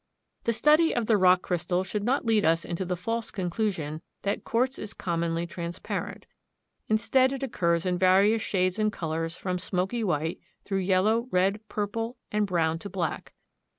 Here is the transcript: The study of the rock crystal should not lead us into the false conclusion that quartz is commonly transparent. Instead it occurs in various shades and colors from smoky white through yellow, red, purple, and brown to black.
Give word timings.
The 0.45 0.53
study 0.53 0.95
of 0.95 1.05
the 1.05 1.15
rock 1.15 1.43
crystal 1.43 1.83
should 1.83 2.03
not 2.03 2.25
lead 2.25 2.43
us 2.43 2.65
into 2.65 2.83
the 2.85 2.97
false 2.97 3.29
conclusion 3.29 4.01
that 4.23 4.43
quartz 4.43 4.79
is 4.79 4.95
commonly 4.95 5.45
transparent. 5.45 6.25
Instead 6.87 7.31
it 7.31 7.43
occurs 7.43 7.85
in 7.85 7.99
various 7.99 8.41
shades 8.41 8.79
and 8.79 8.91
colors 8.91 9.35
from 9.35 9.59
smoky 9.59 10.03
white 10.03 10.39
through 10.63 10.79
yellow, 10.79 11.27
red, 11.29 11.59
purple, 11.69 12.17
and 12.31 12.47
brown 12.47 12.79
to 12.79 12.89
black. 12.89 13.35